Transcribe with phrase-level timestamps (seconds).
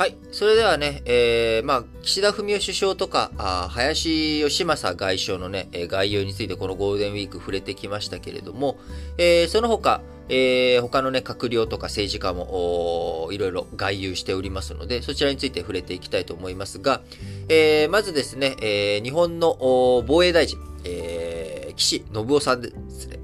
[0.00, 0.16] はい。
[0.32, 8.78] それではね、えー、まあ、岸田文雄首相とか、あ林義正外相のね、概要についてこのゴールデンウィーク触れてきましたけれども、
[9.18, 10.00] えー、その他、
[10.30, 17.02] えー、他のね、閣僚とか政治家も、いろいろ外遊しておりますので、そちらについて触れていきたいと思いますが、
[17.50, 19.58] えー、まずですね、えー、日本の
[20.06, 23.18] 防衛大臣、えー、岸信夫さんですね、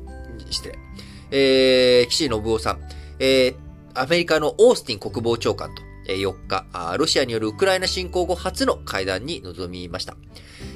[0.51, 0.79] 失礼、
[1.31, 2.81] えー、岸信夫さん、
[3.19, 3.57] えー、
[3.95, 6.65] アメリカのオースティン国防長官と、4日、
[6.99, 10.17] ロシアによるウクライナ侵攻後初の会談に臨みました。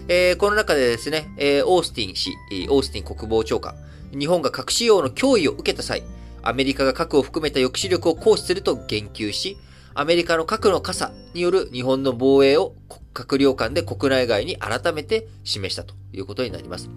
[0.08, 2.32] え、この中でですね、え、オースティン氏、
[2.68, 3.74] オースティン国防長官、
[4.18, 6.02] 日本が核使用の脅威を受けた際、
[6.42, 9.56] アメリカが核を含めた抑止力を行使すると言及し、
[9.94, 12.74] アメリカの核の傘による日本の防衛を
[13.12, 16.88] 閣僚間で国内外に改めて示したということになります。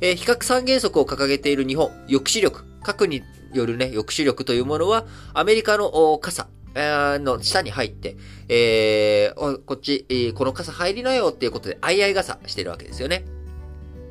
[0.00, 3.22] えー、比較三原則を掲げている日本、抑止力、核に
[3.52, 8.16] よるね、抑止力というものは、アメリカの傘、の下に入って、
[8.48, 13.24] えー、こっち、この傘入りなよっていうことで、相合い傘してるわけですよね。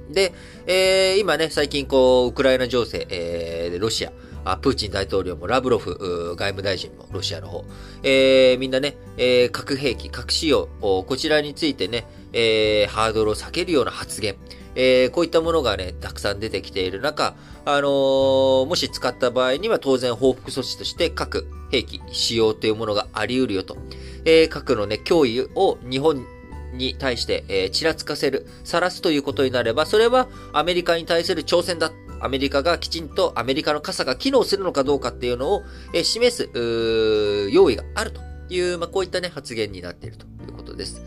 [0.09, 0.33] で、
[0.67, 4.11] えー、今ね、最近こう、ウクライナ情勢、えー、ロシア、
[4.43, 7.63] あプーチン大統領もラブロフ外務大臣もロシアの方、
[8.01, 14.35] えー、みんなね、えー、核兵器、核使用、こちらについてね、えー、ハードルを避けるような発言、
[14.75, 23.77] えー、こういったものがね、たくさん出てきている中、あのー、もし使った場合には当然報復措置として核兵器使用というものがあり得るよと、
[24.25, 26.25] えー、核のね、脅威を日本
[26.73, 31.91] に対して、えー、ちらつかせる、晒すということになれば、それはアメリカに対する挑戦だ。
[32.23, 35.63] アメリカがきちんとアメリカの傘が機能するのかどうかっていうのを、
[35.93, 41.01] えー、示す、用意があるという、まあ、こういったね、発言になっているということです。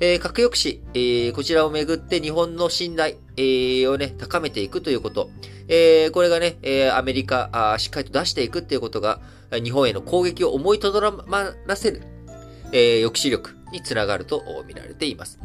[0.00, 5.30] えー、核抑止、えー、こちらをめぐって日本の信頼、えー、をね、高めていくということ。
[5.66, 12.02] えー、これがね、えー、アメリカあ、しっかりと出していくっていうことが、日本への攻撃を思いとどまらせる、
[12.72, 15.40] えー、抑止力につながると見られています。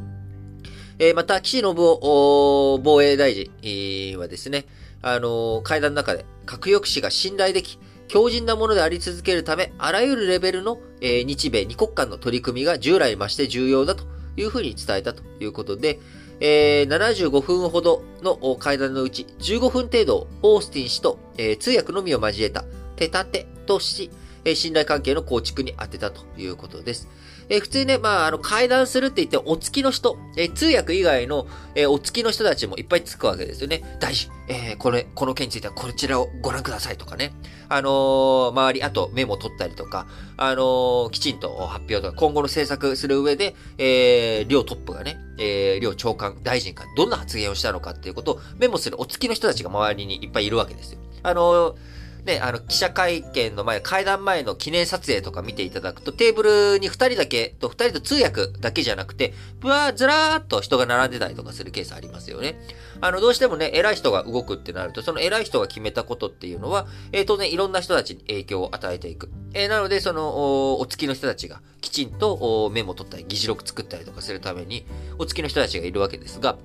[1.00, 4.66] えー、また、岸信夫防衛大臣はですね、
[5.02, 14.04] あのー、会談の中で核抑止が信頼でき、強靭なものであり続けるため、あらゆるレベルの、えー、日米二国間の取り組みが従来増して重要だと
[14.38, 16.00] いうふうに伝えたということで、
[16.40, 24.10] えー、75分ほどの会談のうち15分程度オースティン氏と、えー、通訳のみを交えた手立てとし、
[24.46, 27.08] え信頼関係の構築に当てたということです。
[27.50, 33.98] えー、普通にね、まあ、あの、会談するって言って、お付きの人、えー、通訳以外の、えー、お付きの人たちもいっぱいつくわけですよね。
[34.00, 34.30] 大事。
[34.48, 37.34] えー、これ、この件についてはこちらをご覧くださいとかね。
[37.70, 51.00] あの、周り、あとメモ取ったりとか、あの、きちんと発表とか、今後の政策する上で、えー、両トップがね、えー、両長官、大臣がどんな発言をしたのかっていうことをメモするお付きの人たちが周りにいっぱいいるわけですよ。
[51.24, 62.56] あのーね、あの、記者会見の前、会談前の記念撮影とか見ていただくと、テーブルに二人だけと、二人と通訳だけじゃなくて、ぶわーずらーっと人が並んでたりとかするケースありますよね。
[63.02, 69.30] あの、どうしてもね、偉い人が動くってなると、その偉い人が決めたことっていうのは、えー、当然いろんな人たちに影響を与えていく。
[69.54, 74.86] えー、なので、その、お、お付きの人たちがきちんとメモ取ったり、議事録作ったりとかするために、
[75.18, 76.58] お付きの人たちがいるわけですが、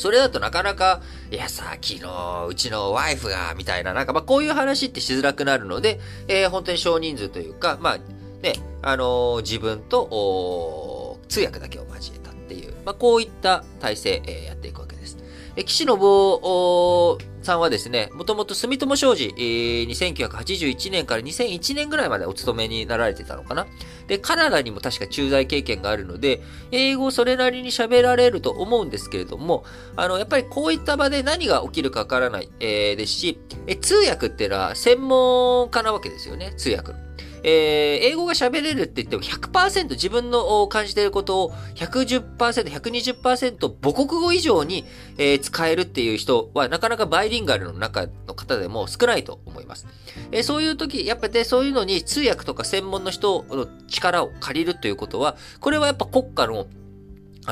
[0.00, 7.98] それだとなかなか、いやさ、昨日、うちのワイフが、みたいな、なんか、まあ、こういう話ってしづらくなるので、えー、本当に少人数というか、まあ、
[8.40, 15.18] ね、あのー、自分と、通訳だけを交えたっていう、まあ、こういった体制、えー、やっていくわけです。
[15.56, 23.66] え岸信夫さんはですね、もともと住友商事、えー、1981年から2001年ぐらいまでお勤めになられてたのかな。
[24.06, 29.64] で、カナダにも確か駐在経験があるので、英語それなりに喋られると思うんですけれども、
[29.96, 36.94] あの、やっぱりこういった場で何が起きるかわからない、えー、ですし、え、通訳っていうのは専門家なわけですよね、通訳。
[37.42, 44.84] えー、英語が喋れるって言っても100%自分の感じていることを110%、120%母国語以上に、
[45.18, 49.86] えー、使えるっていう人はなかなかバイリンガルの中の方でも少ないと思います。
[50.32, 56.66] えー、そういう時、やっぱりそういうのに通訳とか専門の人の力を借りるということは、これはやっぱ国家の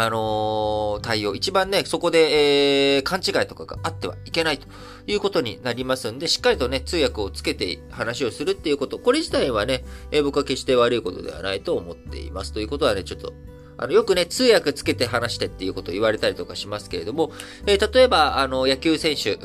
[0.01, 1.35] あのー、対応。
[1.35, 4.69] 一番ね、そこで、えー、勘違いとかがあってはいけないと
[5.09, 9.01] いうことになりますんで、しっかりとね、通訳をつけて話をするっていうこと。
[9.01, 12.53] これ自体はね、えー、僕は決して悪いことではないと思っています。
[12.53, 13.33] ということはね、ちょっと、
[13.79, 17.31] あの、よくね、通訳つけて話してっていうことを言われたりとかしますけれども、
[17.67, 19.37] えー、例えば、あの、野球選手、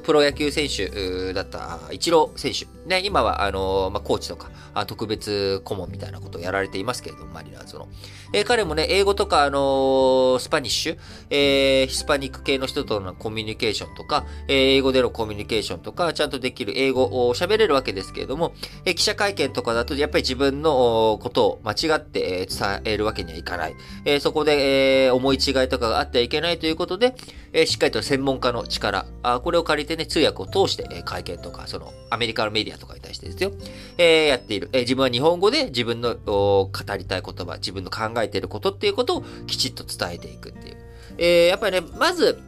[0.00, 2.66] プロ野球選手だったイチロー選手。
[2.88, 4.50] ね、今は、あの、まあ、コーチとか、
[4.86, 7.88] 特別顧問みたいなことをやられていますけれども、マリナーズの。
[8.32, 10.98] えー、彼もね、英語とか、あのー、スパニッシュ、
[11.30, 18.52] えー、ヒスパニック系の人とのコミュニケーションとか、えー、英語でのコミュニケーションとか、ちゃんとできる英語を喋れるわけですけれども、
[18.84, 23.59] えー、記者会見とかだと、やっぱり自分のことを間違って伝えるわけにはいかない。
[23.68, 27.14] えー、そこで、えー、思い違いとかがあってはいけないということで、
[27.52, 33.52] えー、しっかりと専門家の力、あこれを借りてね、通訳を通して、え、会見とか、その、アメリカのメディアとかに対してですよ、
[33.98, 34.68] え、やっている。
[34.72, 40.76] え、自分は日本語で自分の語りたい言葉、自分の考えていることっていうことをきちっと伝えていくっていう。
[41.18, 42.38] え、やっぱりね、まず、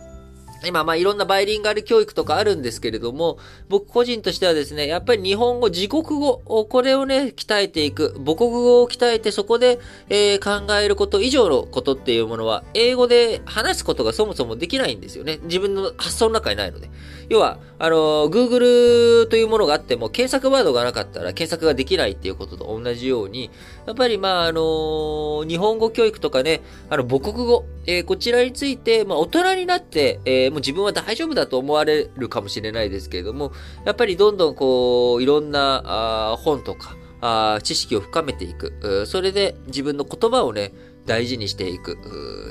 [0.67, 3.39] 今、まあ、いろんなバイリンガル教育とかあるんですけれども、
[3.69, 6.39] 僕個人としてはですね、やっぱり日本語、自国語、
[6.69, 8.15] これをね、鍛えていく。
[8.25, 9.79] 母国語を鍛えて、そこで、
[10.09, 15.39] えー、考えること以上のことっていうものは、英語で話すことがそもそもできないんですよね。
[15.45, 16.91] 自分の発想の中にないので。
[17.29, 23.51] 要は、あの、Google というものがあっても、検索ワードがなかったら検索ができないっていうことと同じように、
[23.87, 26.61] やっぱり、まあ、あの、日本語教育とかね、
[26.91, 33.53] あの、母国語、え、こちらについて、まあ、大人になって、え、もう自分は大丈夫だと思われるかもしれないですけれども、
[33.85, 39.07] やっぱりどんどんこう、いろんな本とかあ、知識を深めていく。
[39.07, 40.73] それで自分の言葉をね、
[41.07, 41.99] 大事にしていく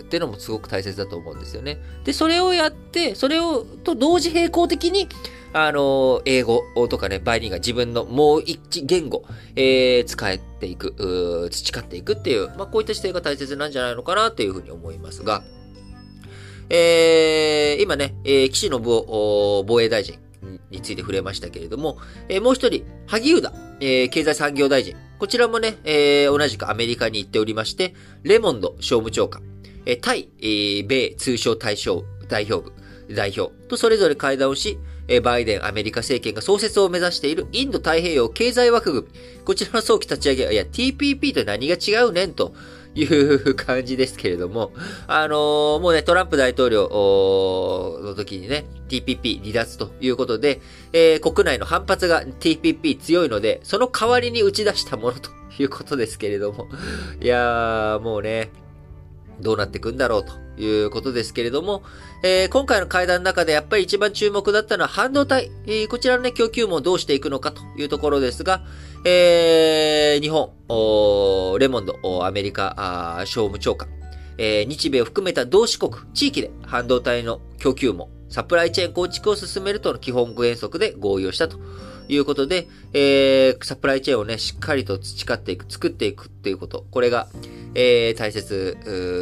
[0.02, 1.80] っていうのもすごく大切だと思うんですよね。
[2.06, 5.08] で、それをやって、それをと同時並行的に、
[5.54, 9.24] あの、英語とかね、バイリンガ自分のもう一言語、
[9.58, 15.44] えー、使えていく、培っていくっていう、まあ、こういった姿勢が大切なんじゃないのかなっていうふうに思いますが、
[16.74, 20.18] えー、今ね、えー、岸信夫防衛大臣
[20.70, 21.98] について触れましたけれども、
[22.30, 24.96] えー、もう一人、萩生田、えー、経済産業大臣。
[25.20, 29.44] こちらもね、えー、同じくアメリカに行っておりまして、レモンド商務長官、
[29.86, 34.80] えー、対、えー、米通商対象代表部、代表とそれぞれ会談をし、
[35.24, 39.44] バイデン、アメリカ政権が創設を目指しているインド太平洋経済枠組み。
[39.44, 42.54] こちらの早期立ち上げ、いや、TPP と何が違うねんと
[42.96, 44.72] いう感じですけれども、
[45.08, 46.90] あのー、もうね、トランプ大統領
[48.04, 50.62] の時にね、TPP 離脱ということで、
[50.92, 56.68] えー、国内の反発が TPP 強いので、その代わりに打ち出したものということですけれども、
[57.22, 58.52] いやー、もうね、
[59.40, 61.84] どうなっていくんだろうということですけれども、
[62.24, 68.64] えー、今回の会談の中でやっぱり一番注目だったのは半導体、えー、こちらのね、供給もどうしていくのかというところですが、
[69.04, 70.52] えー、日本、
[71.60, 73.90] レモンド、アメリカ、商務長官、
[74.38, 81.60] えー、日米を含めた同志国、地域で半導体の供給も、サプライチェーン構築を進めるとの基本原則で合意をしたと
[82.10, 87.28] いうことで、えー、サプライチェーンをね、しっかりと培っていく、作っていくっていうこと、これが、
[87.74, 88.78] えー、大切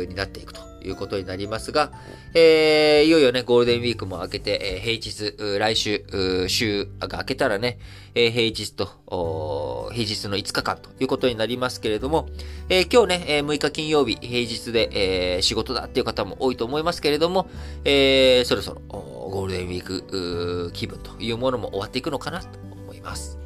[0.09, 0.69] になっていくと。
[0.83, 1.91] いうことになりますが、
[2.33, 6.05] えー、いよいよね、ゴールデンウィークも明けて、えー、平日、来週、
[6.47, 7.79] 週が明けたらね、
[8.15, 12.29] えー、平日と、平日の5日間ということになりますけれども、
[12.69, 17.49] えー、今日ねえ、6日金曜日、平日で、えー、仕事だっていう方も多いと思いますけれども、
[17.85, 22.47] えー、そろそろゴールデンウィーク気分というものも終わっていくのかなと
[22.83, 23.38] 思います。